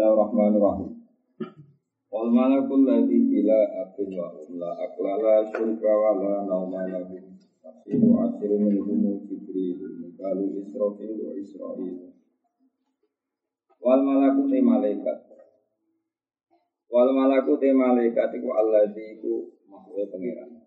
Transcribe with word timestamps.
Bismillahirrahmanirrahim. 0.00 0.90
Wal 2.08 2.32
malakul 2.32 2.88
ladzi 2.88 3.20
bila 3.20 3.84
akin 3.84 4.08
wa 4.16 4.32
la 4.56 4.72
aklala 4.80 5.44
syurba 5.52 5.92
wa 5.92 6.16
la 6.16 6.40
nauma 6.48 6.88
lahu. 6.88 7.20
Tafsiru 7.60 8.08
asiru 8.24 8.56
minhum 8.64 9.20
Jibril, 9.28 9.76
Mikalu 10.00 10.56
Israfil 10.64 11.20
wa 11.20 11.36
Israil. 11.36 12.16
Wal 13.76 14.00
malaku 14.00 14.48
te 14.48 14.58
malaikat. 14.64 15.18
Wal 16.88 17.08
malaku 17.12 17.60
te 17.60 17.68
malaikat 17.68 18.40
iku 18.40 18.56
alladzi 18.56 19.20
iku 19.20 19.52
makhluk 19.68 20.08
pangeran. 20.08 20.64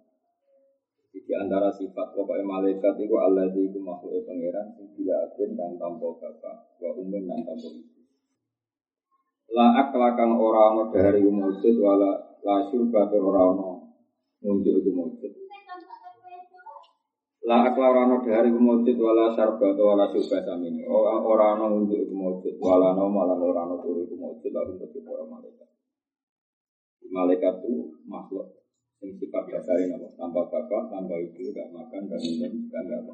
Di 1.09 1.33
antara 1.33 1.73
sifat 1.73 2.13
pokoknya 2.13 2.45
malaikat 2.45 3.01
itu 3.01 3.17
Allah 3.17 3.49
itu 3.49 3.81
makhluk 3.81 4.29
pangeran 4.29 4.77
tidak 4.77 5.33
agen 5.33 5.57
dan 5.57 5.73
tanpa 5.81 6.21
bapak, 6.21 6.77
wa 6.77 6.89
umum 6.93 7.25
dan 7.25 7.41
tanpa 7.41 7.73
ibu. 7.73 7.92
La 9.53 9.69
akla 9.85 10.17
kang 10.17 10.33
ora 10.33 10.73
ana 10.73 10.83
dari 10.89 11.21
wujud 11.21 11.77
wala 11.77 12.17
la 12.41 12.55
syurba 12.73 13.05
ora 13.05 13.53
ana 13.53 13.69
ngunjuk 14.41 14.81
itu 14.81 14.89
wujud. 14.97 15.31
La 17.45 17.69
akla 17.69 17.85
ora 17.93 18.01
ana 18.09 18.17
dari 18.25 18.49
wujud 18.49 18.97
wala 18.97 19.29
syarba 19.37 19.77
wala 19.77 20.09
syurba 20.09 20.41
samini. 20.41 20.81
Ora 20.89 21.53
ana 21.53 21.69
ngunjuk 21.69 22.01
itu 22.01 22.13
wujud 22.17 22.57
wala 22.57 22.97
ana 22.97 23.05
malah 23.05 23.37
ora 23.37 23.61
ana 23.69 23.77
turu 23.77 24.09
itu 24.09 24.17
wujud 24.17 24.49
lalu 24.49 24.81
tetep 24.81 25.05
ora 25.05 25.21
malaikat. 25.29 25.69
Malaikat 27.13 27.53
itu 27.61 27.93
makhluk 28.09 28.57
yang 29.05 29.13
sifat 29.21 29.43
dasarnya? 29.53 30.01
Tanpa 30.17 30.49
bapak, 30.49 30.89
tanpa 30.89 31.13
ibu, 31.21 31.45
tidak 31.45 31.69
makan, 31.69 32.09
dan 32.09 32.17
minum, 32.23 32.53
tidak 32.71 33.05
apa. 33.05 33.13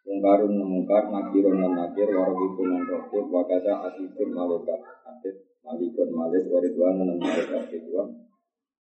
Mungkarun 0.00 0.56
mungkar, 0.56 1.12
nakirun 1.12 1.60
lan 1.60 1.72
nakir, 1.76 2.08
warabikun 2.08 2.66
lan 2.72 2.82
rokib, 2.88 3.28
wakada 3.28 3.84
asifun 3.84 4.32
malaikat. 4.32 4.80
Atif, 5.04 5.34
malikun 5.60 6.08
malik, 6.08 6.48
waridwan 6.48 7.04
lan 7.04 7.20
malaikat 7.20 7.68
ridwan. 7.68 8.08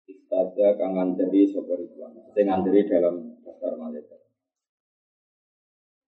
Istada 0.05 0.77
kang 0.77 0.93
nganteri 0.93 1.41
sopa 1.49 1.73
ridwan. 1.73 2.13
Sing 2.37 2.45
dalam 2.45 3.15
daftar 3.41 3.73
malaikat. 3.81 4.19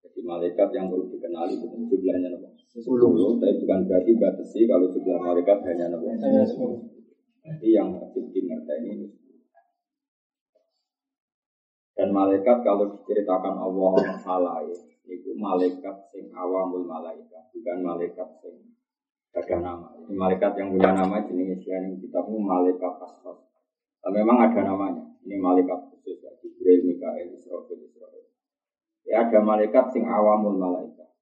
Jadi 0.06 0.20
malaikat 0.24 0.70
yang 0.78 0.88
perlu 0.94 1.10
dikenali 1.10 1.58
bukan 1.58 1.82
jumlahnya 1.90 2.30
nopo. 2.30 2.50
Sepuluh, 2.70 3.42
tapi 3.42 3.60
bukan 3.66 3.80
berarti 3.90 4.12
batasi 4.14 4.70
kalau 4.70 4.94
jumlah 4.94 5.20
malaikat 5.20 5.58
hanya 5.66 5.90
nopo. 5.90 6.14
Jadi 7.50 7.68
yang 7.74 7.98
wajib 7.98 8.30
dimengerti 8.30 8.76
ini 8.86 9.08
dan 12.10 12.18
malaikat 12.18 12.66
kalau 12.66 12.90
diceritakan 12.90 13.54
Allah 13.54 13.94
salah 14.26 14.66
ya, 14.66 14.74
itu 15.06 15.30
malaikat 15.38 16.10
sing 16.10 16.34
awamul 16.34 16.82
malaikat, 16.82 17.54
bukan 17.54 17.86
malaikat 17.86 18.26
sing 18.42 18.66
ada 19.38 19.56
nama. 19.62 19.94
Ini 19.94 20.18
malaikat 20.18 20.58
yang 20.58 20.74
punya 20.74 20.90
nama 20.90 21.22
jenis 21.22 21.62
yang 21.70 22.02
kitabmu 22.02 22.42
malaikat 22.42 22.98
asfal. 22.98 23.46
Nah, 24.02 24.10
memang 24.10 24.42
ada 24.42 24.58
namanya. 24.74 25.06
Ini 25.22 25.38
malaikat 25.38 25.94
khusus 25.94 26.18
ya, 26.26 26.34
Jibril, 26.42 26.82
Mikael, 26.82 27.30
Israfil, 27.38 27.78
Israfil. 27.78 28.26
Ya 29.06 29.30
ada 29.30 29.46
malaikat 29.46 29.94
sing 29.94 30.10
awamul 30.10 30.58
malaikat. 30.58 31.14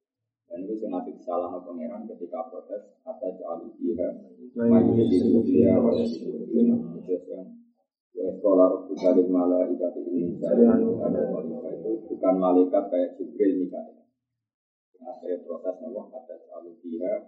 Dan 0.47 0.71
itu 0.71 0.87
nanti 0.87 1.11
salah 1.19 1.51
pangeran 1.67 2.07
ketika 2.07 2.47
protes 2.47 2.95
atas 3.03 3.35
alihiyah, 3.43 4.23
majlis 4.55 5.19
dia, 5.43 5.75
wajib 5.83 6.47
dia, 6.47 7.43
Sekolah 8.47 8.79
Rasul 8.79 8.95
dari 8.95 9.27
malaikat 9.27 9.91
ini 10.07 10.39
ada 10.39 10.79
itu. 11.67 11.91
Bukan 12.07 12.35
malaikat 12.39 12.83
kayak 12.87 13.19
Jibril 13.19 13.67
kan. 13.67 13.91
Nah, 15.03 15.19
saya 15.19 15.35
protes 15.43 15.75
nama 15.83 16.07
atas 16.15 16.47
alufia. 16.55 17.27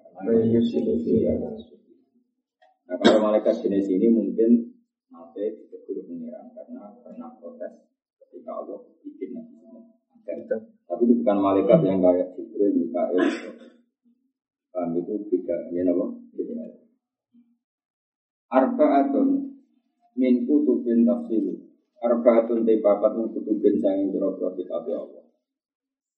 Nah, 2.88 2.96
kalau 3.04 3.20
malaikat 3.20 3.52
jenis 3.52 3.92
ini 3.92 4.08
mungkin 4.08 4.80
nanti 5.12 5.60
ditegur 5.60 6.08
pengiran 6.08 6.56
karena 6.56 6.88
pernah 7.04 7.36
protes 7.36 7.92
ketika 8.24 8.56
Allah 8.56 8.80
bikin 9.04 9.36
nabi 9.36 9.60
Tapi 10.88 11.02
itu 11.04 11.14
bukan 11.20 11.38
malaikat 11.44 11.80
yang 11.84 12.00
kayak 12.00 12.32
Jibril, 12.40 12.80
Mikael. 12.80 13.28
Paham 14.72 14.96
itu? 14.96 15.20
Beda, 15.28 15.68
ya 15.76 15.84
nama? 15.84 16.16
Arba'atun 18.48 19.59
min 20.20 20.44
kutubin 20.44 21.08
tafsiru 21.08 21.56
arbaatun 22.04 22.68
te 22.68 22.84
papat 22.84 23.12
min 23.16 23.28
kutubin 23.32 23.76
sanging 23.80 24.12
biro-biro 24.12 24.52
kitab 24.60 24.84
Allah. 24.84 25.24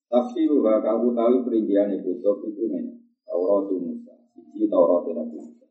Tafsiru 0.09 0.65
ha 0.65 0.81
kamu 0.81 1.13
tahu 1.13 1.35
perincian 1.45 1.93
kutub 2.01 2.41
itu 2.49 2.65
men. 2.65 2.85
Taurat 3.29 3.69
Musa. 3.71 4.13
Siji 4.33 4.67
Taurat 4.67 5.07
Nabi 5.07 5.37
Musa. 5.39 5.65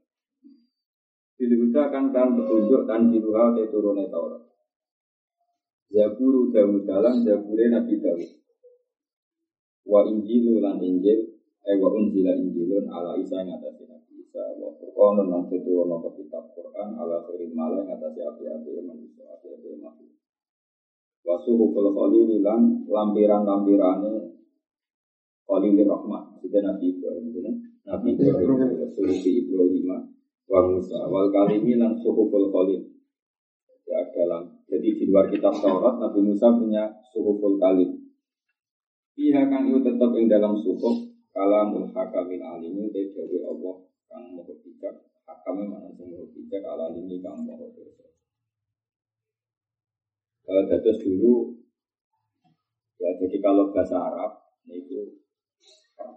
Bilhuda 1.36 1.82
kan 1.92 2.08
kan 2.14 2.38
petunjuk 2.38 2.88
dan 2.88 3.12
diruha 3.12 3.52
te 3.52 3.68
turune 3.68 4.08
Taurat. 4.08 4.46
Zaburu 5.90 6.54
Dawud 6.54 6.86
dalam 6.86 7.20
Zabure 7.20 7.66
Nabi 7.68 7.94
Dawud. 8.00 8.30
Wa 9.84 10.06
Injilu 10.08 10.62
lan 10.62 10.78
Injil 10.80 11.40
Eh 11.60 11.76
wa 11.76 11.92
unjila 11.92 12.32
Injilun 12.40 12.88
ala 12.88 13.20
Isa 13.20 13.44
yang 13.44 13.60
atas 13.60 13.79
Isa 14.30 14.46
wa 14.62 14.70
Furqanun 14.78 15.26
lan 15.26 15.42
tuturno 15.50 15.98
ke 16.06 16.22
kitab 16.22 16.54
Quran 16.54 16.94
ala 16.94 17.18
khairin 17.26 17.50
malah 17.50 17.82
yang 17.82 17.98
atas 17.98 18.14
api-api 18.14 18.78
manusia 18.78 19.26
api-api 19.26 19.74
makhluk. 19.82 20.14
Wasuhu 21.26 21.74
kul 21.74 21.90
khalili 21.90 22.38
lan 22.38 22.86
lampiran-lampirane 22.86 24.30
Khalilur 25.50 25.82
Rahman 25.90 26.38
Sudah 26.38 26.62
Nabi 26.62 26.94
Ibrahim 26.94 27.26
Nabi 27.82 28.08
Ibrahim 28.14 28.86
Suruh 28.94 29.18
Ibrahim 29.18 29.88
wa 30.46 30.60
Musa. 30.62 31.10
Wal 31.10 31.34
kalimi 31.34 31.74
lan 31.74 31.98
suhuful 31.98 32.54
khalil. 32.54 32.86
Ya 33.82 34.14
dalam 34.14 34.62
jadi 34.70 34.94
di 34.94 35.10
luar 35.10 35.26
kitab 35.26 35.58
Taurat 35.58 35.98
Nabi 35.98 36.22
Musa 36.22 36.54
punya 36.54 36.86
suhuful 37.10 37.58
kalim 37.58 37.98
Iya 39.18 39.50
kang 39.50 39.66
itu 39.74 39.82
tetap 39.82 40.14
yang 40.14 40.30
dalam 40.30 40.54
suhuf 40.54 41.10
kalamul 41.34 41.90
hakamil 41.90 42.38
alimi 42.38 42.94
dari 42.94 43.42
Allah 43.42 43.90
kang 44.10 44.34
mau 44.34 44.42
bijak 44.42 45.06
hakam 45.22 45.70
mana 45.70 45.86
sing 45.94 46.10
mau 46.10 46.26
bijak 46.34 46.66
ala 46.66 46.90
ini 46.98 47.22
kang 47.22 47.46
mau 47.46 47.62
dosa 47.70 48.10
dados 50.50 50.98
dulu 50.98 51.54
ya 52.98 53.14
jadi 53.22 53.38
kalau 53.38 53.70
bahasa 53.70 54.02
Arab 54.02 54.50
itu 54.66 55.22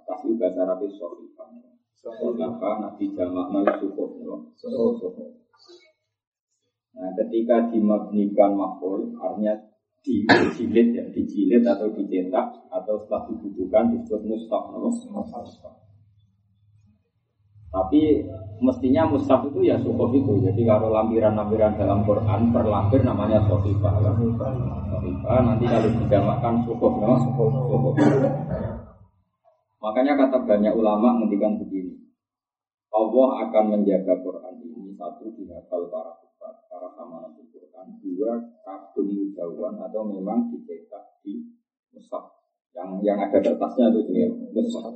pasti 0.09 0.33
bahasa 0.41 0.65
Arab 0.65 0.81
itu 0.89 0.97
sofifa 0.97 1.45
sofifa 1.93 2.69
nabi 2.81 3.13
jamak 3.13 3.47
mal 3.53 3.65
sukup 3.77 4.17
Nah, 6.93 7.09
ketika 7.17 7.73
dimabnikan 7.73 8.53
makhluk, 8.53 9.17
artinya 9.17 9.57
dijilid 10.05 10.93
ya, 10.93 11.03
dijilid 11.09 11.65
atau 11.65 11.89
dicetak 11.89 12.69
atau 12.69 13.01
setelah 13.01 13.33
dibutuhkan 13.33 13.97
disebut 13.97 14.21
mustaf, 14.29 14.69
mustaf. 14.77 15.82
Tapi 17.73 18.21
mestinya 18.61 19.09
mushaf 19.09 19.49
itu 19.49 19.65
ya 19.65 19.81
sukof 19.81 20.13
itu. 20.13 20.45
Jadi 20.45 20.61
kalau 20.61 20.93
lampiran-lampiran 20.93 21.73
dalam 21.73 22.05
Quran 22.05 22.53
per 22.53 22.69
lampir 22.69 23.01
namanya 23.01 23.41
sofifa. 23.49 23.89
Sofifa 24.93 25.33
nanti 25.41 25.65
kalau 25.65 25.89
digamakan 25.89 26.61
sukof, 26.69 26.93
no? 27.01 27.17
sukof. 27.17 27.97
Makanya 29.81 30.13
kata 30.15 30.37
banyak 30.45 30.73
ulama 30.77 31.17
menghentikan 31.17 31.57
begini. 31.59 31.97
Allah 32.93 33.49
akan 33.49 33.63
menjaga 33.73 34.21
Quran 34.21 34.53
ini 34.61 34.93
satu 34.93 35.33
dihafal 35.33 35.89
para 35.89 36.13
ustaz, 36.21 36.55
para 36.69 36.93
hamalan 36.93 37.33
Quran, 37.49 37.87
dua 38.05 38.37
kadung 38.61 39.09
mudawan 39.09 39.81
atau 39.81 40.05
memang 40.05 40.53
dicetak 40.53 41.17
di 41.25 41.57
mushaf 41.89 42.37
yang 42.77 43.01
yang 43.01 43.17
ada 43.17 43.41
kertasnya 43.41 43.89
itu 43.97 44.13
ini 44.13 44.23
mushaf. 44.53 44.93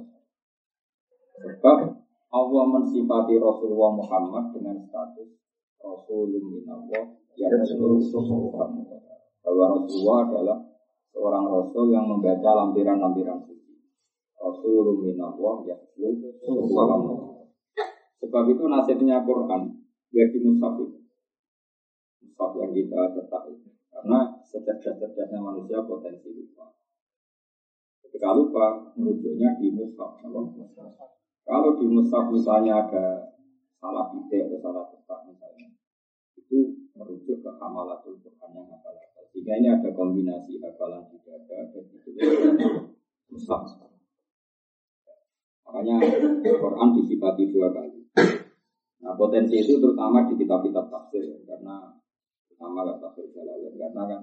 Sebab 1.42 2.07
Allah 2.28 2.64
mensifati 2.68 3.40
Rasulullah 3.40 3.92
Muhammad 3.96 4.52
dengan 4.52 4.76
status 4.84 5.30
Rasulullah 5.80 6.44
minallah 6.44 7.04
yang 7.40 7.56
Rasulullah 7.56 8.68
bahwa 9.44 9.66
Rasulullah 9.80 10.20
adalah 10.28 10.58
seorang 11.16 11.46
Rasul 11.48 11.96
yang 11.96 12.06
membaca 12.12 12.50
lampiran-lampiran 12.52 13.40
suci 13.48 13.80
Rasulullah 14.36 14.96
minallah 15.00 15.56
yang 15.64 15.82
Rasulullah 15.96 17.38
Sebab 18.18 18.44
itu 18.50 18.64
nasibnya 18.66 19.22
Quran 19.24 19.78
ya 20.12 20.26
di 20.34 20.40
itu. 20.42 21.00
Mushaf 22.18 22.52
yang 22.58 22.72
kita 22.74 23.02
cetak 23.14 23.44
itu. 23.54 23.70
Karena 23.94 24.20
secerdas-cerdasnya 24.42 25.40
manusia 25.42 25.86
potensi 25.86 26.34
lupa. 26.34 26.74
Ketika 28.04 28.34
lupa, 28.34 28.94
merujuknya 28.98 29.62
di 29.62 29.70
mushaf. 29.72 30.18
Kalau 31.48 31.80
di 31.80 31.88
mushaf 31.88 32.28
misalnya 32.28 32.84
ada 32.84 33.32
salah 33.80 34.12
titik 34.12 34.52
atau 34.52 34.60
salah 34.60 34.84
cetak 34.92 35.32
misalnya, 35.32 35.72
itu 36.36 36.76
merujuk 36.92 37.40
ke 37.40 37.52
amalatul 37.56 38.20
Quran 38.20 38.52
yang 38.52 38.68
hafal 38.68 39.00
Jika 39.32 39.52
ini 39.56 39.68
ada 39.72 39.90
kombinasi 39.96 40.60
hafalan 40.60 41.08
tidak 41.08 41.48
ada 41.48 41.72
dan 41.72 41.84
itu 41.88 42.10
mushaf. 43.32 43.64
Makanya 45.64 45.96
Quran 46.44 46.90
disifati 47.00 47.44
dua 47.48 47.72
kali. 47.72 48.04
Nah 49.08 49.14
potensi 49.16 49.56
itu 49.56 49.80
terutama 49.80 50.28
di 50.28 50.36
kitab-kitab 50.36 50.92
tafsir 50.92 51.24
karena 51.48 51.96
Nama 52.58 52.90
gak 52.90 52.98
tafsir 52.98 53.30
Jalalain 53.30 53.74
karena 53.78 54.04
kan 54.10 54.22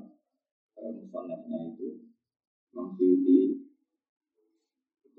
eh, 0.82 0.90
musonetnya 0.90 1.58
itu 1.70 2.02
Maksudi 2.74 3.63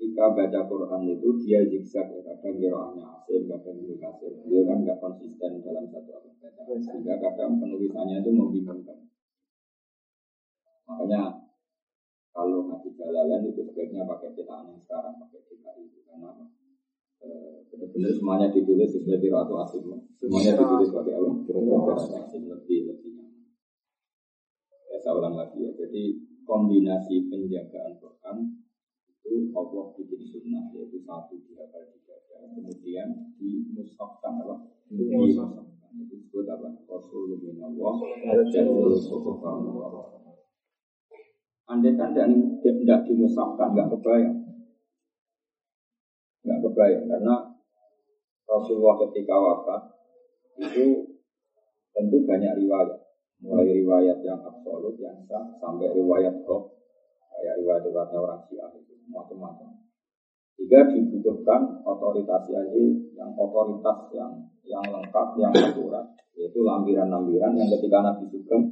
ketika 0.06 0.30
baca 0.30 0.60
Quran 0.70 1.02
itu 1.10 1.28
dia 1.42 1.58
zigzag 1.66 2.06
ya. 2.14 2.22
Kadang 2.22 2.62
kiroahnya 2.62 3.02
asim 3.18 3.42
kadang 3.50 3.74
ibnu 3.74 3.98
kasir 3.98 4.30
dia 4.46 4.62
kan 4.62 4.78
nggak 4.86 5.02
konsisten 5.02 5.58
dalam 5.66 5.82
satu 5.90 6.14
baca. 6.14 6.62
Sehingga 6.78 7.18
kadang 7.18 7.58
penulisannya 7.58 8.22
itu 8.22 8.30
membingungkan. 8.30 9.02
Makanya 10.86 11.34
kalau 12.30 12.62
ngaji 12.70 12.94
jalalan 12.94 13.50
itu 13.50 13.66
sebaiknya 13.66 14.06
pakai 14.06 14.30
cetakan 14.30 14.70
yang 14.70 14.78
sekarang 14.78 15.18
pakai 15.18 15.42
cetak 15.42 15.74
itu 15.82 15.98
karena 16.06 16.30
eh, 17.26 17.66
benar-benar 17.66 18.12
semuanya 18.14 18.46
ditulis 18.54 18.94
sesuai 18.94 19.18
tiratu 19.18 19.58
asim 19.58 19.82
semuanya 20.14 20.54
ditulis 20.54 20.94
pakai 20.94 21.18
Allah 21.18 21.34
asing 22.22 22.46
lebih 22.46 22.94
lebih 22.94 23.10
saya 25.02 25.12
ulang 25.18 25.34
lagi 25.34 25.62
ya. 25.62 25.70
Jadi 25.74 26.18
kombinasi 26.46 27.30
penjagaan 27.30 27.94
Quran 27.98 28.36
itu 29.26 29.50
Allah 29.50 29.84
bikin 29.98 30.22
sunnah 30.22 30.70
yaitu 30.70 31.02
satu 31.02 31.34
dihafal 31.42 31.82
dijaga, 31.90 32.46
kemudian 32.54 33.34
dimusafkan 33.34 34.38
apa? 34.46 34.70
Dimusafkan 34.86 35.66
itu 35.98 36.14
disebut 36.14 36.46
apa? 36.46 36.68
Rasulullah 36.86 37.66
dan 38.46 38.66
Rasulullah. 38.70 39.98
Andai 41.66 41.98
kan 41.98 42.14
tidak 42.14 43.00
dimusafkan, 43.10 43.74
nggak 43.74 43.90
kebayang, 43.98 44.38
nggak 46.46 46.60
kebayang 46.62 47.10
karena 47.10 47.34
Rasulullah 48.46 48.96
ketika 49.10 49.34
wafat 49.34 49.82
itu 50.62 51.18
tentu 51.90 52.18
banyak 52.22 52.54
riwayat 52.62 53.02
mulai 53.42 53.68
riwayat 53.68 54.22
yang 54.24 54.40
absolut 54.40 54.96
yang 54.96 55.20
sah 55.28 55.44
sampai 55.60 55.92
riwayat 55.92 56.32
kok 56.46 56.72
kayak 57.36 57.60
riwayat-riwayat 57.60 58.10
orang 58.16 58.40
Syiah 58.48 58.72
itu 58.72 58.95
macam-macam. 59.10 59.86
Jika 60.56 60.88
dibutuhkan 60.88 61.84
otoritas 61.84 62.48
yaji 62.48 63.12
yang 63.12 63.30
otoritas 63.36 63.98
yang 64.16 64.32
yang 64.66 64.82
lengkap, 64.88 65.28
yang 65.38 65.52
akurat, 65.52 66.06
yaitu 66.34 66.64
lampiran-lampiran 66.64 67.52
yang 67.54 67.68
ketika 67.70 68.02
Nabi 68.02 68.24
Sugeng 68.32 68.64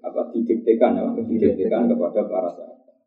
apa 0.00 0.32
didiktekan 0.32 0.96
ya, 0.96 1.04
didiktekan 1.12 1.90
kepada 1.90 2.20
para 2.24 2.50
sahabat. 2.56 3.04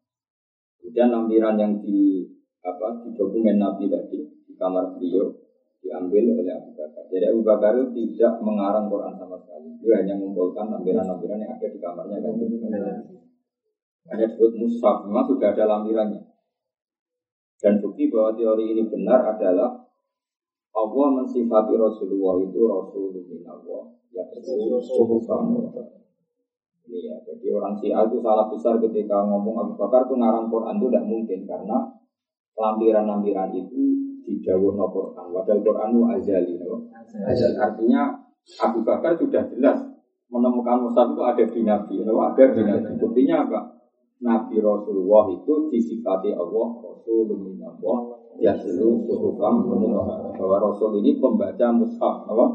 Kemudian 0.78 1.10
lampiran 1.10 1.56
yang 1.58 1.74
di 1.82 2.28
apa 2.62 3.02
di 3.02 3.16
dokumen 3.16 3.58
Nabi 3.58 3.90
tadi 3.90 4.20
di 4.20 4.54
kamar 4.54 4.94
beliau 4.94 5.32
diambil 5.84 6.24
oleh 6.40 6.54
Abu 6.54 6.72
Bakar. 6.76 7.04
Jadi 7.12 7.26
Abu 7.28 7.42
Bakar 7.44 7.72
itu 7.76 7.88
tidak 7.92 8.40
mengarang 8.40 8.88
Quran 8.88 9.14
sama 9.20 9.36
sekali. 9.42 9.80
Dia 9.84 10.00
hanya 10.00 10.16
mengumpulkan 10.16 10.72
lampiran-lampiran 10.72 11.44
yang 11.44 11.52
ada 11.56 11.68
di 11.68 11.80
kamarnya 11.80 12.18
kan. 12.24 12.34
Hanya 14.04 14.26
disebut 14.28 14.52
mushaf, 14.60 15.08
memang 15.08 15.26
sudah 15.28 15.50
ada 15.56 15.64
lampirannya. 15.68 16.33
Dan 17.64 17.80
bukti 17.80 18.12
bahwa 18.12 18.36
teori 18.36 18.76
ini 18.76 18.92
benar 18.92 19.24
adalah 19.24 19.72
Allah 20.74 21.08
mensifati 21.16 21.80
Rasulullah 21.80 22.44
itu 22.44 22.60
Rasulullah 22.68 23.24
ya 24.12 24.24
ini 26.84 27.00
ya, 27.08 27.16
jadi 27.24 27.48
orang 27.56 27.80
Syiah 27.80 28.04
itu 28.04 28.20
salah 28.20 28.52
besar 28.52 28.76
ketika 28.84 29.24
ngomong 29.24 29.56
Abu 29.56 29.74
Bakar 29.80 30.04
itu 30.04 30.20
ngarang 30.20 30.52
Quran 30.52 30.76
itu 30.76 30.88
tidak 30.92 31.06
mungkin 31.08 31.40
karena 31.48 31.78
lampiran-lampiran 32.60 33.50
itu 33.56 33.82
di 34.24 34.34
Quran. 34.44 35.26
Wadal 35.32 35.60
Quran 35.64 35.88
itu 35.96 36.02
azali. 36.12 36.54
Azali. 37.24 37.56
Artinya 37.56 38.02
Abu 38.60 38.84
Bakar 38.84 39.16
sudah 39.16 39.48
jelas 39.48 39.80
menemukan 40.28 40.84
Musab 40.84 41.16
itu 41.16 41.22
ada 41.24 41.44
di 41.48 41.62
Nabi. 41.64 41.94
Ada 42.04 42.44
di 42.52 42.62
Nabi. 42.68 42.92
Buktinya 43.00 43.36
apa? 43.48 43.60
Nabi 44.22 44.62
Rasulullah 44.62 45.26
itu 45.34 45.54
disifati 45.74 46.30
Allah 46.36 46.68
Rasulullah 46.84 47.74
ya 48.38 48.54
seluruh 48.58 49.38
bahwa 49.38 50.58
Rasul 50.62 51.00
ini 51.02 51.18
pembaca 51.18 51.68
mushaf 51.74 52.28
apa? 52.30 52.46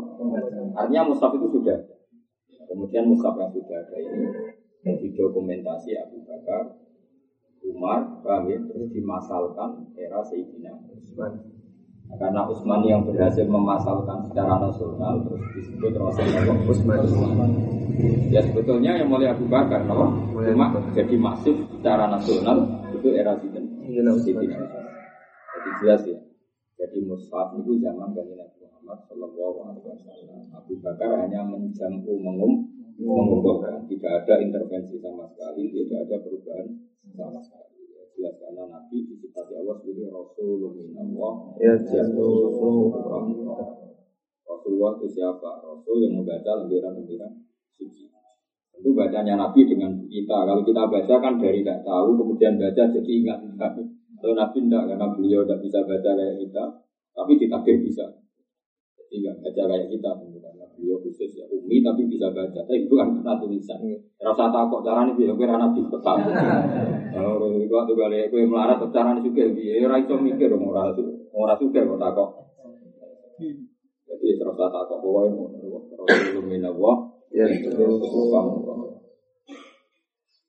Artinya 0.75 1.11
mushaf 1.11 1.35
itu 1.35 1.49
sudah 1.51 1.79
kemudian 2.69 3.09
mushaf 3.09 3.35
yang 3.39 3.51
sudah 3.51 3.79
ada 3.81 3.97
ini 3.99 4.27
didokumentasi 4.85 5.97
Abu 5.99 6.23
Bakar 6.25 6.79
Umar, 7.69 8.23
ya? 8.49 8.59
terus 8.65 8.89
dimasalkan 8.95 9.93
era 9.99 10.23
Sayyidina 10.25 10.73
Utsman. 10.89 11.58
Karena 12.17 12.41
Utsman 12.49 12.81
yang 12.89 13.05
berhasil 13.05 13.45
memasalkan 13.45 14.25
secara 14.25 14.57
nasional 14.57 15.21
terus 15.29 15.45
disebut 15.53 15.93
Rasulullah 15.93 16.57
Utsman. 17.05 17.51
Ya 18.33 18.41
sebetulnya 18.41 18.97
yang 18.97 19.13
mulai 19.13 19.29
Abu 19.29 19.45
Bakar, 19.45 19.85
no? 19.85 20.17
cuma 20.33 20.73
jadi 20.97 21.15
masif 21.21 21.57
secara 21.77 22.09
nasional 22.09 22.65
itu 22.97 23.09
era 23.13 23.37
Sidin. 23.37 23.69
Jadi 23.85 25.71
jelas 25.85 26.03
ya. 26.09 26.19
Jadi 26.79 26.99
Mus'ab 27.05 27.59
itu 27.59 27.77
zaman 27.83 28.15
dari 28.15 28.39
Nabi 28.39 28.57
Muhammad 28.63 28.99
Shallallahu 29.11 29.59
Alaihi 29.67 29.87
Wasallam. 29.91 30.41
Abu 30.55 30.79
Bakar 30.81 31.11
hanya 31.27 31.43
menjamu 31.43 32.15
mengum 32.23 32.71
mengumpulkan, 32.99 33.87
tidak 33.87 34.27
ada 34.27 34.43
intervensi 34.43 34.99
sama 34.99 35.27
sekali, 35.31 35.71
tidak 35.71 36.07
ada 36.07 36.17
perubahan 36.19 36.67
sama 37.15 37.39
sekali 37.43 37.78
jelas 38.19 38.35
karena 38.43 38.67
Nabi 38.67 39.07
disifati 39.07 39.55
Allah 39.55 39.79
sebagai 39.79 40.11
Rasulullah 40.11 40.75
Allah 40.99 41.33
ya 41.63 41.73
Rasulullah 44.49 44.93
itu 44.99 45.09
siapa? 45.13 45.61
Rasul 45.61 45.97
yang 46.03 46.19
membaca 46.19 46.51
lembaran-lembaran 46.65 47.33
suci. 47.77 48.11
Tentu 48.75 48.91
bacanya 48.95 49.35
Nabi 49.37 49.67
dengan 49.69 49.97
kita. 50.09 50.37
Kalau 50.47 50.63
kita 50.65 50.83
baca 50.89 51.15
kan 51.21 51.35
dari 51.39 51.61
tidak 51.63 51.83
tahu, 51.85 52.09
kemudian 52.17 52.57
baca 52.57 52.83
jadi 52.89 53.13
ingat. 53.23 53.39
Kalau 54.19 54.35
Nabi 54.35 54.59
tidak, 54.67 54.83
karena 54.91 55.07
beliau 55.15 55.41
tidak 55.47 55.61
bisa 55.63 55.79
baca 55.87 56.11
kayak 56.17 56.37
kita, 56.43 56.65
tapi 57.15 57.33
ditakdir 57.39 57.77
bisa. 57.83 58.07
Jadi 59.09 59.25
nggak 59.25 59.37
baca 59.41 59.63
kayak 59.73 59.89
kita, 59.89 60.11
tentu 60.21 60.37
karena 60.37 60.65
beliau 60.77 61.01
khusus 61.01 61.33
ya 61.33 61.49
umi 61.49 61.81
tapi 61.81 62.05
bisa 62.05 62.29
baca. 62.29 62.61
Tapi 62.61 62.85
bukan 62.93 63.17
kena 63.17 63.41
tulisan. 63.41 63.81
Rasa 64.21 64.53
takut 64.53 64.85
caranya 64.85 65.17
biar 65.17 65.33
kira 65.33 65.57
Nabi 65.57 65.81
tetap. 65.89 66.17
Kalau 67.17 67.49
itu 67.57 67.73
waktu 67.73 67.95
kali 67.97 68.29
gue 68.29 68.45
melarat 68.45 68.85
caranya 68.93 69.25
juga 69.25 69.49
biar 69.49 69.89
ora 69.89 69.97
iso 69.97 70.15
mikir 70.21 70.53
ora 70.53 70.93
ora 71.33 71.55
juga 71.57 71.81
kok 71.89 72.01
takut. 72.05 72.31
Jadi 74.05 74.29
terus 74.37 74.57
takut 74.61 74.99
pokoknya 75.01 75.33
mau 75.33 75.49
Rasulullah 76.05 76.45
minallah 76.45 76.97
ya 77.33 77.49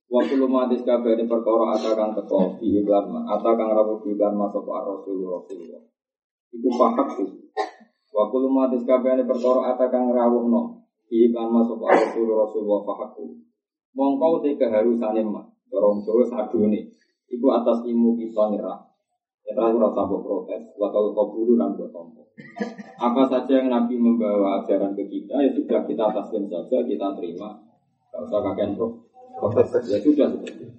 Waktu 0.10 0.42
lu 0.42 0.50
matis 0.50 0.82
kabeh 0.82 1.14
ini 1.14 1.30
perkara 1.30 1.78
atakan 1.78 2.18
teko 2.18 2.58
di 2.58 2.82
iklan 2.82 3.14
atakan 3.30 3.70
rawu 3.78 4.02
di 4.02 4.18
iklan 4.18 4.34
masuk 4.34 4.66
Rasulullah 4.66 5.38
Rasulullah. 5.38 5.86
Iku 6.50 6.70
pahak 6.74 7.08
sih. 7.14 7.30
Waktu 8.20 8.36
lu 8.44 8.50
matis 8.52 8.84
kabeh 8.84 9.16
ini 9.16 9.24
perkara 9.24 9.72
atakan 9.72 10.12
rawuh 10.12 10.52
no. 10.52 10.84
Di 11.08 11.32
iklan 11.32 11.56
masuk 11.56 11.80
Rasulullah 11.80 12.44
Rasulullah 12.44 12.84
pahakku. 12.84 13.32
Mongkau 13.96 14.44
te 14.44 14.60
keharusane 14.60 15.24
mah. 15.24 15.48
Dorong 15.72 16.04
Jawa 16.04 16.28
sadune. 16.28 16.92
Iku 17.32 17.48
atas 17.56 17.88
ilmu 17.88 18.20
kita 18.20 18.52
nyerah. 18.52 18.90
Kita 19.50 19.66
ora 19.66 19.90
rasa 19.90 20.06
protes, 20.06 20.62
waktu 20.78 21.10
kau 21.18 21.34
buru 21.34 21.58
dan 21.58 21.74
buat 21.74 21.90
tompo. 21.90 22.22
Apa 23.02 23.26
saja 23.26 23.58
yang 23.58 23.74
Nabi 23.74 23.98
membawa 23.98 24.62
ajaran 24.62 24.94
ke 24.94 25.10
kita, 25.10 25.42
ya 25.42 25.50
sudah 25.50 25.90
kita 25.90 26.06
taslim 26.14 26.46
saja, 26.46 26.78
kita 26.86 27.18
terima. 27.18 27.58
Gak 28.14 28.30
usah 28.30 28.46
kakek 28.46 28.78
protes, 28.78 29.90
ya 29.90 29.98
sudah 30.06 30.30
seperti 30.38 30.70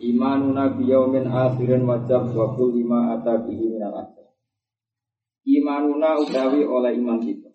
Imanu 0.00 0.54
nabi 0.54 0.86
yaumin 0.86 1.26
akhirin 1.28 1.84
wajab 1.84 2.30
wa 2.30 2.56
lima 2.72 3.20
atabihi 3.20 3.74
minal 3.74 4.00
ajar. 4.00 4.23
Imanuna 5.44 6.16
utawi 6.16 6.64
oleh 6.64 6.96
iman 6.96 7.20
kita. 7.20 7.52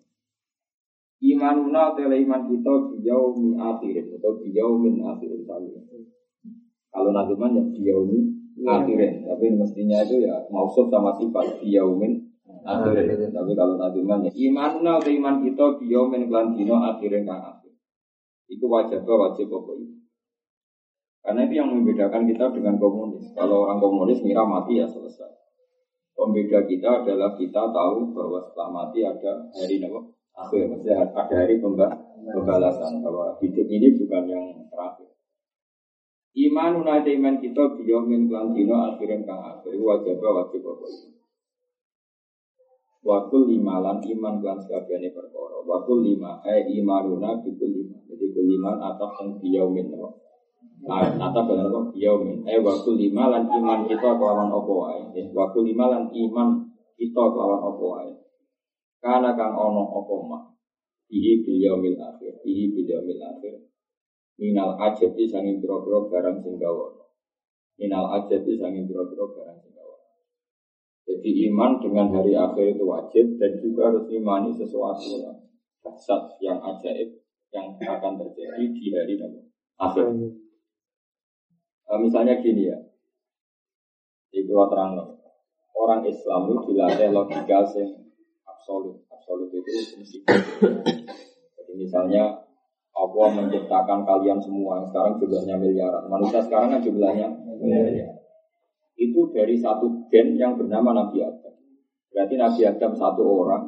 Imanuna 1.20 1.90
oleh 1.92 2.22
iman 2.22 2.42
kita 2.46 2.72
biyaumi 2.94 3.58
akhirin 3.58 4.14
atau 4.14 4.38
biyaumin 4.38 5.02
akhirin 5.02 5.42
sami. 5.42 5.74
Kalau 6.90 7.10
nazuman 7.10 7.58
ya 7.58 7.62
biyaumi 7.66 8.18
akhirin, 8.62 9.26
tapi 9.26 9.46
mestinya 9.58 10.00
itu 10.06 10.22
ya 10.22 10.46
mausuf 10.48 10.86
sama 10.86 11.10
sifat 11.18 11.58
biyaumin 11.58 12.30
akhir. 12.62 12.94
Tapi 13.34 13.52
kalau 13.58 13.74
naduman 13.74 14.26
ya 14.26 14.32
iman 14.50 14.80
atau 14.80 15.10
iman 15.10 15.34
kita 15.42 15.64
biomen 15.82 16.30
klan 16.30 16.54
dino 16.54 16.78
akhirin 16.78 17.26
kang 17.26 17.42
akhir. 17.42 17.72
Itu 18.50 18.66
wajib 18.66 19.02
wajib 19.06 19.50
pokok 19.50 19.76
itu. 19.82 19.94
Karena 21.20 21.44
itu 21.44 21.54
yang 21.60 21.68
membedakan 21.68 22.24
kita 22.24 22.48
dengan 22.54 22.80
komunis. 22.80 23.28
Kalau 23.36 23.68
orang 23.68 23.78
komunis 23.78 24.24
ngira 24.24 24.42
mati 24.42 24.80
ya 24.80 24.88
selesai. 24.88 25.39
Pembeda 26.20 26.68
kita 26.68 27.00
adalah 27.00 27.32
kita 27.32 27.72
tahu 27.72 28.12
bahwa 28.12 28.44
setelah 28.44 28.68
mati 28.68 29.00
ada 29.00 29.40
hari 29.56 29.80
nama 29.80 30.04
akhir, 30.36 30.68
maksudnya 30.68 31.08
ada 31.08 31.32
hari 31.32 31.56
pembalasan 31.64 33.00
bahwa 33.00 33.40
hidup 33.40 33.64
ini 33.64 33.96
bukan 33.96 34.28
yang 34.28 34.46
terakhir. 34.68 35.16
Iman 36.36 36.84
iman 36.84 37.34
kita 37.40 37.64
biyomin 37.80 38.28
klan 38.28 38.52
dino 38.52 38.76
akhirin 38.92 39.24
kang 39.24 39.40
akhir 39.40 39.72
wajib 39.80 40.20
wajib 40.20 40.60
apa 40.60 40.86
itu. 40.92 41.08
Wakul 43.00 43.48
lima 43.48 43.80
lan 43.80 44.04
iman 44.04 44.44
klan 44.44 44.60
sekabiane 44.60 45.16
perkara. 45.16 45.64
Wakul 45.64 46.04
lima 46.04 46.44
eh 46.44 46.68
imanuna 46.68 47.40
bikul 47.40 47.72
lima. 47.72 47.96
Jadi 48.04 48.28
kul 48.36 48.44
lima 48.44 48.76
atas 48.76 49.24
yang 49.24 49.40
biyomin 49.40 49.88
Nata 50.80 51.40
benar 51.44 51.68
kok 51.68 51.92
yaumin. 51.92 52.40
Eh 52.48 52.56
waktu 52.64 52.90
lima 52.96 53.28
lan 53.28 53.44
iman 53.52 53.84
kita 53.84 54.16
kelawan 54.16 54.48
opo 54.48 54.72
wae. 54.88 55.00
Waktu 55.12 55.58
lima 55.68 55.92
lan 55.92 56.08
iman 56.08 56.48
kita 56.96 57.22
kelawan 57.28 57.60
opo 57.60 57.84
wae. 57.96 58.12
Karena 59.00 59.36
kang 59.36 59.52
ono 59.52 59.84
opo 60.00 60.24
mak. 60.24 60.42
Ihi 61.12 61.44
bil 61.44 61.60
yaumil 61.60 62.00
akhir. 62.00 62.40
Ihi 62.46 62.72
bil 62.72 62.88
yaumil 62.88 63.20
akhir. 63.20 63.54
Minal 64.40 64.72
ajati 64.80 65.28
sanging 65.28 65.60
biro-biro 65.60 66.08
barang 66.08 66.40
sing 66.40 66.56
Minal 67.76 68.04
ajati 68.16 68.56
sanging 68.56 68.88
biro-biro 68.88 69.36
barang 69.36 69.58
sing 69.60 69.76
Jadi 71.10 71.30
iman 71.50 71.76
dengan 71.82 72.06
hari 72.14 72.32
akhir 72.32 72.78
itu 72.78 72.84
wajib 72.86 73.36
dan 73.36 73.58
juga 73.60 73.90
harus 73.90 74.06
imani 74.08 74.54
sesuatu 74.54 75.10
yang 75.18 75.36
dasar 75.82 76.30
yang 76.38 76.62
ajaib 76.62 77.18
yang 77.50 77.66
akan 77.76 78.14
terjadi 78.14 78.64
di 78.70 78.86
hari 78.94 79.14
akhir. 79.76 80.06
Nah, 81.90 81.98
misalnya 81.98 82.38
gini 82.38 82.70
ya, 82.70 82.78
di 84.30 84.46
Pulau 84.46 84.70
Terang 84.70 84.94
orang 85.74 86.06
Islam 86.06 86.46
itu 86.46 86.70
dilatih 86.70 87.10
logika 87.10 87.66
yang 87.74 87.90
absolut, 88.46 89.02
absolut 89.10 89.50
itu. 89.50 89.98
Jadi 91.58 91.72
misalnya 91.74 92.46
Allah 92.94 93.28
menciptakan 93.34 94.06
kalian 94.06 94.38
semua, 94.38 94.86
sekarang 94.86 95.18
jumlahnya 95.18 95.58
miliaran. 95.58 96.06
Manusia 96.06 96.38
sekarang 96.46 96.78
kan 96.78 96.80
jumlahnya 96.84 97.26
miliaran. 97.58 98.14
Itu 98.94 99.34
dari 99.34 99.58
satu 99.58 100.06
gen 100.06 100.38
yang 100.38 100.54
bernama 100.54 100.94
Nabi 100.94 101.26
Adam. 101.26 101.54
Berarti 102.14 102.34
Nabi 102.38 102.60
Adam 102.70 102.92
satu 102.94 103.22
orang, 103.26 103.66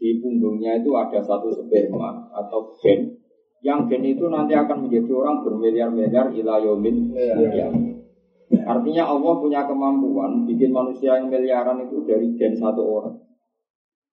di 0.00 0.20
punggungnya 0.24 0.80
itu 0.80 0.92
ada 0.96 1.20
satu 1.20 1.52
sperma 1.52 2.32
atau 2.32 2.72
gen 2.80 3.25
yang 3.64 3.88
gen 3.88 4.04
itu 4.04 4.28
nanti 4.28 4.52
akan 4.52 4.86
menjadi 4.86 5.10
orang 5.16 5.42
bermiliar-miliar 5.44 6.28
ilayomin 6.32 7.16
ya. 7.16 7.68
Artinya 8.66 9.10
Allah 9.10 9.32
punya 9.42 9.66
kemampuan 9.66 10.46
bikin 10.46 10.70
manusia 10.70 11.18
yang 11.18 11.30
miliaran 11.30 11.82
itu 11.86 12.04
dari 12.06 12.30
gen 12.38 12.54
satu 12.54 12.82
orang. 12.82 13.16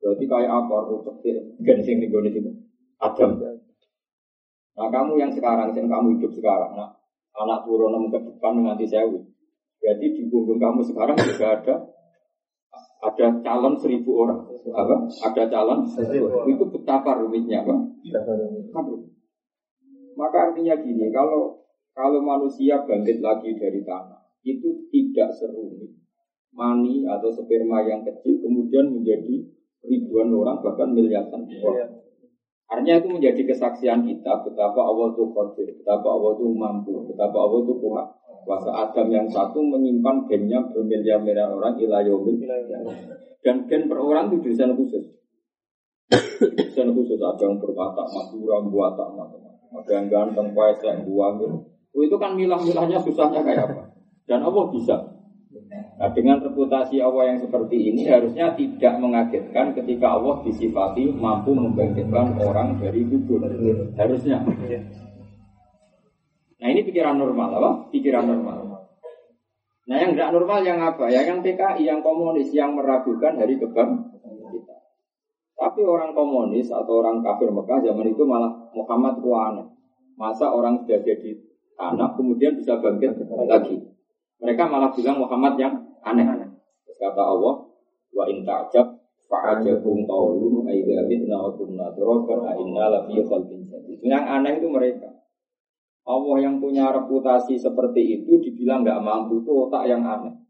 Berarti 0.01 0.25
kayak 0.25 0.51
apa? 0.51 0.75
Rucek 0.89 1.37
gen 1.63 1.79
sing 1.85 2.01
di 2.01 2.09
itu 2.09 2.51
Adam. 2.97 3.39
Nah 4.73 4.87
kamu 4.89 5.21
yang 5.21 5.29
sekarang, 5.29 5.69
yang 5.77 5.85
kamu 5.85 6.17
hidup 6.17 6.33
sekarang, 6.33 6.73
nah 6.73 6.89
anak 7.37 7.61
turun 7.67 8.09
ke 8.09 8.19
depan 8.25 8.63
nanti 8.65 8.89
sewu. 8.89 9.21
Berarti 9.77 10.05
di 10.17 10.23
punggung 10.31 10.57
kamu 10.57 10.81
sekarang 10.81 11.17
juga 11.19 11.47
ada 11.59 11.75
ada 13.03 13.27
calon 13.43 13.75
seribu 13.77 14.25
orang. 14.25 14.47
Apa? 14.71 14.95
Ada 15.29 15.43
calon 15.51 15.85
seribu. 15.85 16.47
Itu 16.49 16.65
betapa 16.71 17.19
rumitnya, 17.19 17.67
Pak. 17.67 17.79
Maka 20.13 20.51
artinya 20.51 20.75
gini, 20.79 21.09
kalau 21.09 21.63
kalau 21.93 22.19
manusia 22.25 22.81
bangkit 22.85 23.21
lagi 23.21 23.53
dari 23.57 23.81
tanah, 23.85 24.21
itu 24.43 24.89
tidak 24.89 25.29
serumit 25.37 25.93
mani 26.53 27.05
atau 27.09 27.33
sperma 27.33 27.81
yang 27.85 28.05
kecil 28.05 28.37
kemudian 28.45 28.93
menjadi 28.93 29.41
ribuan 29.83 30.29
orang 30.31 30.61
bahkan 30.61 30.93
miliaran 30.93 31.49
orang. 31.49 31.49
Iya. 31.49 31.85
Artinya 32.69 32.95
itu 33.01 33.09
menjadi 33.09 33.41
kesaksian 33.53 34.05
kita 34.07 34.41
betapa 34.45 34.81
Allah 34.81 35.13
itu 35.13 35.29
qadir, 35.29 35.69
betapa 35.77 36.07
Allah 36.09 36.31
itu 36.37 36.45
mampu, 36.53 36.93
betapa 37.09 37.37
Allah 37.37 37.59
itu 37.61 37.73
kuat. 37.77 38.07
Kuasa 38.43 38.71
Adam 38.75 39.07
yang 39.07 39.27
satu 39.31 39.63
menyimpan 39.63 40.27
gennya 40.27 40.59
bermiliar-miliar 40.67 41.47
orang 41.47 41.79
ilayomil 41.79 42.43
dan 43.39 43.63
gen 43.71 43.87
per 43.87 43.99
orang 44.03 44.27
itu 44.27 44.51
desain 44.51 44.75
khusus. 44.75 45.15
Desain 46.59 46.91
khusus 46.91 47.19
ada 47.23 47.39
yang 47.39 47.55
berkata 47.55 48.03
madura, 48.03 48.59
buat 48.67 48.99
tak 48.99 49.09
ada 49.73 49.91
yang 49.91 50.07
ganteng, 50.07 50.53
kuat, 50.53 50.77
yang 50.85 51.01
buang 51.03 51.41
gitu. 51.41 51.57
Itu 51.93 52.15
kan 52.21 52.37
milah-milahnya 52.37 53.01
susahnya 53.01 53.41
kayak 53.41 53.69
apa. 53.69 53.81
Dan 54.29 54.45
Allah 54.45 54.65
bisa. 54.69 54.97
Nah 55.73 56.09
dengan 56.13 56.41
reputasi 56.41 56.97
Allah 57.01 57.33
yang 57.33 57.39
seperti 57.41 57.93
ini 57.93 58.09
harusnya 58.09 58.57
tidak 58.57 58.97
mengagetkan 58.97 59.77
ketika 59.77 60.17
Allah 60.17 60.41
disifati 60.41 61.13
mampu 61.13 61.53
membangkitkan 61.53 62.37
orang 62.41 62.81
dari 62.81 63.05
kubur. 63.05 63.45
Harusnya. 63.93 64.41
Nah 66.57 66.67
ini 66.71 66.81
pikiran 66.87 67.17
normal 67.19 67.49
apa? 67.59 67.71
Pikiran 67.93 68.25
normal. 68.25 68.89
Nah 69.83 69.97
yang 69.99 70.15
tidak 70.15 70.31
normal 70.31 70.59
yang 70.63 70.79
apa? 70.79 71.11
Ya 71.11 71.27
yang 71.27 71.43
PKI, 71.43 71.83
yang 71.83 71.99
komunis, 71.99 72.49
yang 72.55 72.73
meragukan 72.73 73.35
hari 73.35 73.59
kebang 73.59 74.12
tapi 75.63 75.79
orang 75.87 76.11
komunis 76.11 76.67
atau 76.67 76.99
orang 76.99 77.23
kafir 77.23 77.47
Mekah 77.47 77.79
zaman 77.79 78.11
itu 78.11 78.27
malah 78.27 78.51
Muhammad 78.75 79.23
aneh. 79.23 79.67
Masa 80.19 80.51
orang 80.51 80.83
sudah 80.83 80.99
jadi 80.99 81.39
anak 81.79 82.19
kemudian 82.19 82.59
bisa 82.59 82.83
bangkit 82.83 83.15
lagi. 83.47 83.79
Mereka 84.43 84.67
malah 84.67 84.91
bilang 84.91 85.23
Muhammad 85.23 85.55
yang 85.55 85.79
aneh. 86.03 86.27
Terus 86.83 86.99
kata 86.99 87.23
Allah, 87.23 87.63
wa 88.11 88.23
in 88.27 88.43
ta'jab 88.43 88.91
fa'ajabum 89.31 90.03
qawlum 90.03 90.67
aidha 90.67 91.07
mitna 91.07 91.39
wa 91.39 91.55
kunna 91.55 91.95
turaban 91.95 92.43
inna 92.59 92.91
la 92.91 92.99
fi 93.07 93.23
khalqin 93.23 93.63
jadid. 93.63 94.03
Yang 94.03 94.23
aneh 94.27 94.59
itu 94.59 94.67
mereka. 94.67 95.15
Allah 96.03 96.43
yang 96.43 96.59
punya 96.59 96.91
reputasi 96.91 97.55
seperti 97.55 98.19
itu 98.19 98.35
dibilang 98.43 98.83
nggak 98.83 98.99
mampu 98.99 99.39
itu 99.39 99.51
otak 99.55 99.87
yang 99.87 100.03
aneh. 100.03 100.43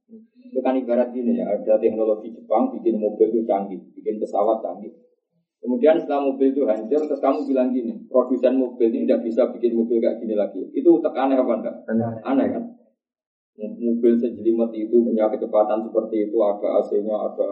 Itu 0.54 0.62
kan 0.62 0.78
ibarat 0.78 1.10
gini 1.10 1.42
ya, 1.42 1.50
ada 1.50 1.82
teknologi 1.82 2.30
Jepang 2.30 2.70
bikin 2.78 3.02
mobil 3.02 3.34
itu 3.34 3.42
canggih, 3.42 3.82
bikin 3.98 4.22
pesawat 4.22 4.62
canggih. 4.62 4.94
Kemudian 5.58 5.98
setelah 5.98 6.30
mobil 6.30 6.54
itu 6.54 6.62
hancur, 6.70 7.02
terus 7.10 7.18
kamu 7.18 7.50
bilang 7.50 7.74
gini, 7.74 8.06
produsen 8.06 8.62
mobil 8.62 8.94
ini 8.94 9.10
tidak 9.10 9.26
bisa 9.26 9.50
bikin 9.50 9.74
mobil 9.74 9.98
kayak 9.98 10.22
gini 10.22 10.38
lagi. 10.38 10.62
Itu 10.78 11.02
tak 11.02 11.18
aneh 11.18 11.42
apa 11.42 11.54
enggak? 11.58 11.76
Aneh, 11.90 12.06
aneh 12.22 12.48
kan? 12.54 12.64
Mobil 13.82 14.14
sejelimet 14.14 14.70
itu 14.78 15.02
punya 15.02 15.26
kecepatan 15.34 15.82
seperti 15.82 16.30
itu, 16.30 16.38
ada 16.38 16.86
AC-nya, 16.86 17.16
ada 17.18 17.50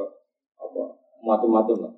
apa 0.62 0.84
macam-macam 1.26 1.90
lah. 1.90 1.94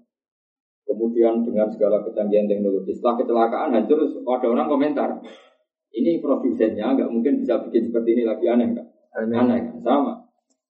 Kemudian 0.88 1.43
dengan 1.43 1.67
segala 1.67 2.00
kecanggihan 2.00 2.48
teknologi, 2.48 2.95
setelah 2.95 3.19
kecelakaan 3.19 3.75
hancur, 3.75 4.00
ada 4.07 4.48
orang 4.48 4.72
komentar, 4.72 5.19
ini 5.91 6.24
produsennya 6.24 6.95
nggak 6.95 7.12
mungkin 7.12 7.43
bisa 7.43 7.60
bikin 7.67 7.91
seperti 7.91 8.15
ini 8.15 8.24
lagi 8.24 8.48
aneh 8.48 8.72
kan? 8.72 8.88
Aneh, 9.19 9.36
aneh 9.36 9.60
kan? 9.67 9.75
Sama. 9.83 10.23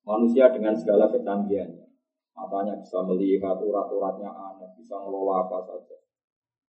Manusia 0.04 0.52
dengan 0.52 0.76
segala 0.76 1.08
kecanggihannya 1.08 1.84
Matanya 2.34 2.74
bisa 2.82 2.98
melihat 3.06 3.62
urat-uratnya 3.62 4.26
aneh, 4.26 4.66
bisa 4.74 4.98
ngelola 4.98 5.46
apa 5.46 5.62
saja. 5.70 5.96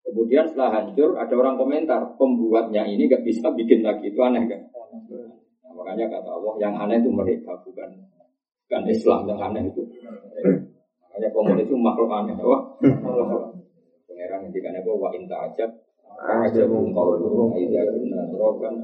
Kemudian 0.01 0.49
setelah 0.49 0.81
hancur, 0.81 1.13
ada 1.21 1.35
orang 1.37 1.61
komentar, 1.61 2.17
pembuatnya 2.17 2.89
ini 2.89 3.05
gak 3.05 3.21
bisa 3.21 3.53
bikin 3.53 3.85
lagi, 3.85 4.09
itu 4.09 4.17
aneh 4.25 4.41
kan? 4.49 4.57
Nah, 4.57 5.73
makanya 5.77 6.09
kata 6.09 6.31
Allah, 6.33 6.55
yang 6.57 6.73
aneh 6.81 6.97
itu 6.97 7.13
mereka, 7.13 7.53
bukan 7.61 7.93
bukan 8.65 8.83
Islam 8.89 9.29
yang 9.29 9.41
aneh 9.53 9.69
itu. 9.69 9.85
Makanya 11.05 11.29
komunis 11.37 11.69
itu 11.69 11.77
makhluk 11.77 12.09
aneh, 12.09 12.33
wah. 12.41 12.65
Pangeran 14.09 14.49
ngendikan 14.49 14.81
apa 14.81 14.91
wa 14.97 15.09
inta 15.13 15.37
ajab 15.45 15.71
kunna 17.97 18.23
turaban 18.29 18.75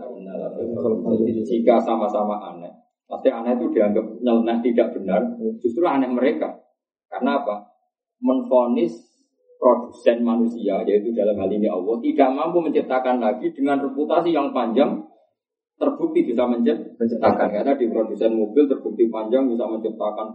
jika 1.45 1.76
sama-sama 1.83 2.41
aneh 2.41 2.65
Pasti 3.06 3.30
aneh 3.30 3.54
itu 3.54 3.70
dianggap 3.70 4.18
nyeleneh 4.18 4.58
tidak 4.66 4.98
benar, 4.98 5.22
justru 5.62 5.86
aneh 5.86 6.10
mereka. 6.10 6.58
Karena 7.06 7.38
apa? 7.38 7.70
Menfonis 8.18 8.98
produsen 9.62 10.26
manusia, 10.26 10.82
yaitu 10.82 11.14
dalam 11.14 11.38
hal 11.38 11.48
ini 11.48 11.70
Allah, 11.70 11.96
tidak 12.02 12.28
mampu 12.34 12.58
menciptakan 12.60 13.22
lagi 13.22 13.54
dengan 13.54 13.78
reputasi 13.78 14.34
yang 14.34 14.50
panjang, 14.50 15.06
terbukti 15.78 16.26
bisa 16.26 16.50
menciptakan. 16.50 17.46
Karena 17.46 17.72
di 17.78 17.86
produsen 17.86 18.34
mobil 18.34 18.66
terbukti 18.66 19.06
panjang 19.06 19.46
bisa 19.46 19.64
menciptakan 19.70 20.34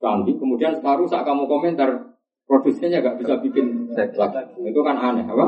canggih. 0.00 0.38
Kemudian 0.38 0.78
sekarang 0.78 1.10
saat 1.10 1.26
kamu 1.26 1.44
komentar, 1.50 1.90
produsennya 2.46 3.02
gak 3.02 3.18
bisa 3.18 3.34
bikin 3.42 3.90
lagi. 3.92 4.46
Itu 4.62 4.80
kan 4.86 4.96
aneh, 4.96 5.26
apa? 5.26 5.46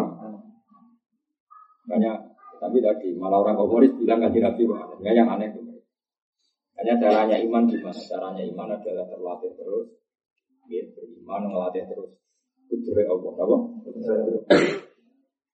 Banyak, 1.87 2.17
tapi 2.59 2.79
tadi 2.83 3.15
malah 3.15 3.41
orang 3.41 3.59
komunis 3.59 3.95
bilang 3.95 4.21
tidak 4.27 4.59
ya 5.03 5.11
yang 5.15 5.31
aneh 5.31 5.49
itu. 5.51 5.72
Hanya 6.83 6.99
caranya 6.99 7.37
iman 7.39 7.63
gimana? 7.71 7.95
Caranya 7.95 8.43
iman 8.43 8.69
adalah 8.75 9.07
terlatih 9.07 9.55
terus 9.55 9.87
Ya, 10.71 10.83
beriman 10.95 11.43
ngelatih 11.51 11.85
terus. 11.91 12.11
Kudure 12.71 13.05
Allah, 13.07 13.33
apa? 13.35 13.57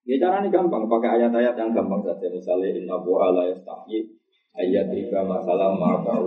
Ya 0.09 0.15
cara 0.17 0.41
ini 0.41 0.49
gampang, 0.49 0.89
pakai 0.89 1.21
ayat-ayat 1.21 1.53
yang 1.53 1.69
gampang 1.75 2.01
saja. 2.01 2.25
Misalnya 2.33 2.73
inna 2.73 2.97
bu'a 2.97 3.29
la 3.29 3.45
yastahi 3.45 4.09
ayat 4.57 4.89
tiga 4.89 5.21
masalah 5.21 5.69
maka 5.77 6.17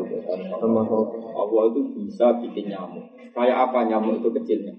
Allah 1.34 1.62
itu 1.72 1.80
bisa 1.98 2.38
bikin 2.38 2.70
nyamuk. 2.70 3.02
Kayak 3.34 3.58
apa 3.70 3.90
nyamuk 3.90 4.22
itu 4.22 4.28
kecilnya? 4.30 4.74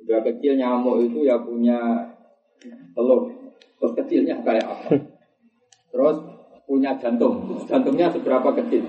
Sudah 0.00 0.24
kecil 0.24 0.56
nyamuk 0.56 1.04
itu 1.04 1.26
ya 1.26 1.36
punya 1.42 1.76
telur. 2.96 3.28
Terus 3.76 3.92
kecilnya 3.98 4.40
kayak 4.40 4.64
apa? 4.64 4.88
Terus 5.92 6.16
punya 6.64 6.96
jantung. 6.96 7.44
Jantungnya 7.68 8.08
seberapa 8.08 8.48
kecil? 8.56 8.88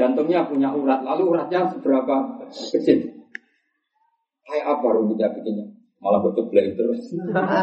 Jantungnya 0.00 0.48
punya 0.48 0.72
urat. 0.72 1.04
Lalu 1.04 1.36
uratnya 1.36 1.68
seberapa 1.68 2.40
kecil? 2.48 3.28
Kayak 4.48 4.66
apa 4.72 4.86
rumitnya 4.96 5.28
bikinnya? 5.36 5.68
Malah 6.00 6.24
bocor 6.24 6.48
beli 6.48 6.72
terus. 6.72 7.12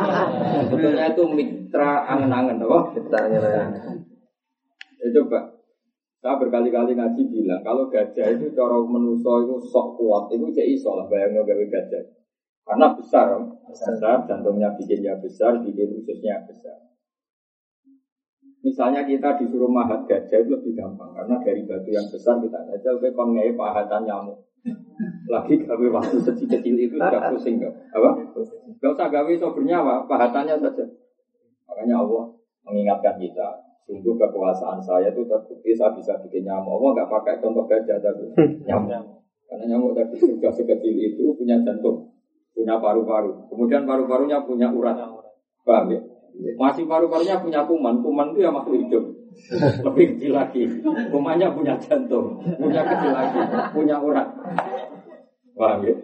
Sebetulnya 0.70 1.10
itu 1.10 1.24
mitra 1.34 2.06
angen-angen, 2.06 2.62
apa? 2.62 2.94
Kita 2.94 3.18
angen-angen. 3.26 4.06
Ya 5.02 5.08
coba. 5.18 5.58
Saya 6.22 6.38
berkali-kali 6.38 6.94
ngaji 6.94 7.22
bilang, 7.30 7.62
kalau 7.66 7.90
gajah 7.90 8.26
itu 8.30 8.54
cara 8.54 8.78
menuso 8.86 9.32
itu 9.46 9.56
sok 9.70 9.98
kuat, 9.98 10.34
itu 10.34 10.50
jadi 10.54 10.78
iso 10.78 10.94
lah 10.94 11.06
bayangnya 11.10 11.46
gawe 11.46 11.66
gajah. 11.66 12.04
Karena 12.66 12.94
besar, 12.94 13.38
besar, 13.66 14.26
jantungnya 14.30 14.74
bikinnya 14.78 15.18
besar, 15.18 15.62
bikin 15.62 15.98
ususnya 15.98 16.42
besar. 16.46 16.87
Misalnya 18.66 19.06
kita 19.06 19.38
disuruh 19.38 19.70
mahat 19.70 20.04
gajah 20.10 20.42
itu 20.42 20.50
lebih 20.50 20.74
gampang 20.74 21.14
karena 21.14 21.38
dari 21.38 21.62
batu 21.64 21.90
yang 21.94 22.06
besar 22.10 22.42
kita 22.42 22.58
aja 22.58 22.90
lebih 22.98 23.14
kon 23.14 23.38
pahatan 23.54 24.02
nyamuk. 24.04 24.38
Lagi 25.28 25.60
gawe 25.62 25.86
waktu 25.94 26.18
kecil-kecil 26.24 26.76
itu 26.76 26.96
sudah 26.98 27.32
pusing 27.32 27.62
gak? 27.62 27.72
Apa? 27.94 28.10
Gak 28.82 28.92
usah 28.92 29.08
gawe 29.08 29.32
so 29.38 29.54
bernyawa, 29.54 30.08
pahatannya 30.10 30.56
saja. 30.58 30.84
Makanya 31.68 31.96
Allah 32.02 32.24
mengingatkan 32.66 33.16
kita, 33.20 33.48
sungguh 33.86 34.16
kekuasaan 34.18 34.80
saya 34.82 35.12
itu 35.12 35.24
terbukti 35.24 35.72
saya 35.72 35.94
bisa 35.96 36.18
bikin 36.26 36.48
nyamuk. 36.48 36.80
Allah 36.80 36.90
nggak 36.98 37.10
pakai 37.12 37.36
contoh 37.40 37.64
gajah 37.70 38.00
tapi 38.02 38.26
nyamuk. 38.66 39.22
Karena 39.48 39.64
nyamuk 39.76 39.96
tadi 39.96 40.16
sudah 40.20 40.52
sekecil 40.52 40.96
itu 40.96 41.32
punya 41.38 41.56
jantung, 41.64 42.12
punya 42.52 42.76
paru-paru. 42.82 43.48
Kemudian 43.48 43.88
paru-parunya 43.88 44.44
punya 44.44 44.68
urat. 44.74 44.98
Paham 45.64 45.92
ya? 45.92 46.00
Masih 46.38 46.86
paru-parunya 46.86 47.42
punya 47.42 47.66
kuman, 47.66 48.02
kuman 48.06 48.34
itu 48.34 48.46
ya 48.46 48.52
makhluk 48.54 48.86
hidup. 48.86 49.04
Lebih 49.86 50.06
kecil 50.18 50.32
lagi. 50.34 50.64
Kumannya 51.14 51.54
punya 51.54 51.74
jantung, 51.82 52.42
punya 52.42 52.82
kecil 52.86 53.12
lagi, 53.14 53.40
punya 53.74 53.98
urat. 54.02 54.28
Paham 55.58 55.82
ya? 55.82 55.96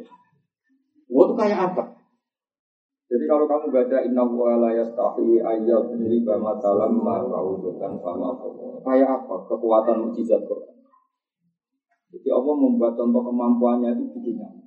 Wah 1.13 1.25
itu 1.29 1.33
kayak 1.37 1.59
apa? 1.69 1.83
Jadi 3.05 3.29
kalau 3.29 3.45
kamu 3.45 3.69
baca 3.69 3.97
Inna 4.01 4.25
wa 4.25 4.57
la 4.57 4.73
yastahi 4.73 5.37
ayat 5.37 5.85
dari 5.93 6.25
bama 6.25 6.57
talam 6.57 6.97
ma'raudukan 6.97 8.01
fama 8.01 8.33
Kayak 8.81 9.21
apa 9.21 9.35
kekuatan 9.45 10.09
mujizat 10.09 10.41
Quran? 10.49 10.73
Jadi 12.09 12.29
Allah 12.33 12.55
membuat 12.57 12.97
contoh 12.97 13.21
kemampuannya 13.21 13.93
itu 13.93 14.05
begini. 14.17 14.65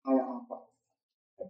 Kayak 0.00 0.24
apa? 0.24 0.71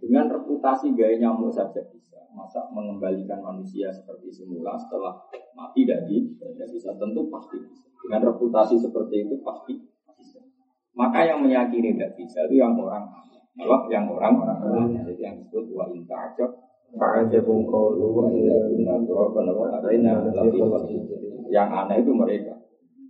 Dengan 0.00 0.30
reputasi 0.30 0.94
gaya 0.96 1.18
nyamuk 1.18 1.52
saja 1.52 1.80
bisa. 1.90 2.20
Masa 2.32 2.64
mengembalikan 2.72 3.44
manusia 3.44 3.92
seperti 3.92 4.32
semula 4.32 4.78
setelah 4.78 5.12
mati 5.52 5.84
dari 5.84 6.24
tidak 6.38 6.68
bisa. 6.72 6.94
Tentu 6.96 7.28
pasti 7.28 7.56
bisa. 7.60 7.86
Dengan 8.04 8.20
reputasi 8.32 8.76
seperti 8.80 9.28
itu 9.28 9.34
pasti 9.44 9.74
bisa. 10.16 10.40
Maka 10.96 11.28
yang 11.28 11.44
meyakini 11.44 11.96
tidak 11.96 12.16
bisa 12.16 12.46
itu 12.48 12.62
yang 12.62 12.76
orang 12.78 13.04
apa? 13.04 13.28
Yang 13.92 14.04
orang 14.16 14.34
orang 14.40 14.56
Jadi 15.04 15.20
yang 15.20 15.36
disebut 15.36 15.76
wa 15.76 15.84
inta 15.92 16.16
ajab 16.32 16.50
Fa'ajabun 16.92 17.64
yang 21.52 21.68
aneh 21.72 21.96
itu 22.04 22.12
mereka, 22.12 22.54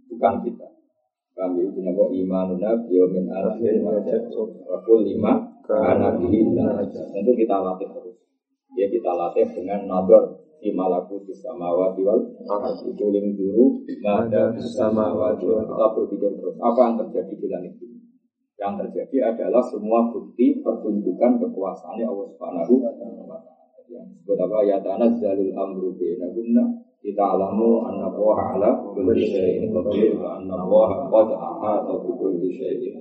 bukan 0.07 0.35
kita. 0.47 0.68
Kami 1.35 1.66
itu 1.66 1.79
nama 1.83 2.05
imanuna 2.14 2.71
biomin 2.87 3.27
akhir 3.27 3.83
wajah 3.83 4.23
lima 5.03 5.33
karena 5.66 6.09
tentu 6.14 7.33
kita 7.35 7.57
latih. 7.62 7.88
Terus. 7.88 8.16
Ya 8.75 8.87
kita 8.88 9.12
latih 9.14 9.46
dengan 9.53 9.87
nador 9.87 10.42
di 10.62 10.70
malaku 10.70 11.27
di 11.27 11.35
samawati 11.35 12.07
wal 12.07 12.22
itu 12.87 13.07
lim 13.11 13.35
dulu 13.35 13.83
nada 13.98 14.55
samawati 14.55 15.42
wal 15.42 15.66
kita 15.66 15.87
berpikir 15.98 16.31
terus 16.38 16.57
apa 16.62 16.81
yang 16.87 16.94
terjadi 17.03 17.35
di 17.35 17.46
langit 17.51 17.75
ini. 17.83 17.98
Yang 18.62 18.72
terjadi 18.87 19.35
adalah 19.35 19.62
semua 19.66 20.07
bukti 20.14 20.62
pertunjukan 20.62 21.42
kekuasaan 21.42 21.98
Allah 21.98 22.27
Subhanahu 22.31 22.75
wa 22.79 22.92
taala. 22.94 23.37
Yang 23.90 24.05
disebut 24.14 24.38
apa? 24.38 24.59
Ya 24.62 24.79
tanazzalul 24.79 25.53
amru 25.53 25.98
bainahunna 25.98 26.64
kita 27.03 27.25
alamu 27.35 27.83
anna 27.83 28.07
Allah 28.07 28.38
ala 28.55 28.70
kulli 28.94 29.27
syai'in 29.27 29.75
qadir 29.75 30.14
wa 30.14 30.38
anna 30.38 30.55
Allah 30.55 31.11
qad 31.11 31.29
ahata 31.35 31.98
bi 31.98 32.11
kulli 32.14 32.48
syai'in 32.55 32.94